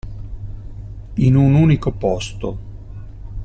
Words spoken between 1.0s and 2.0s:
In un unico